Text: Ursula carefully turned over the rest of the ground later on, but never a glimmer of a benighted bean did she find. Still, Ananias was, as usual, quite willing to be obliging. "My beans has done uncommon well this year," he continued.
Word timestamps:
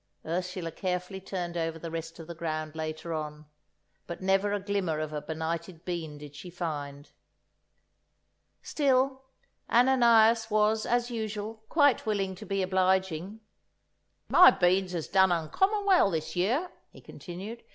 Ursula 0.25 0.71
carefully 0.71 1.21
turned 1.21 1.55
over 1.55 1.77
the 1.77 1.91
rest 1.91 2.17
of 2.17 2.25
the 2.25 2.33
ground 2.33 2.75
later 2.75 3.13
on, 3.13 3.45
but 4.07 4.19
never 4.19 4.51
a 4.51 4.59
glimmer 4.59 4.97
of 4.99 5.13
a 5.13 5.21
benighted 5.21 5.85
bean 5.85 6.17
did 6.17 6.35
she 6.35 6.49
find. 6.49 7.11
Still, 8.63 9.21
Ananias 9.69 10.49
was, 10.49 10.87
as 10.87 11.11
usual, 11.11 11.61
quite 11.69 12.07
willing 12.07 12.33
to 12.33 12.47
be 12.47 12.63
obliging. 12.63 13.41
"My 14.27 14.49
beans 14.49 14.93
has 14.93 15.07
done 15.07 15.31
uncommon 15.31 15.85
well 15.85 16.09
this 16.09 16.35
year," 16.35 16.71
he 16.89 16.99
continued. 16.99 17.63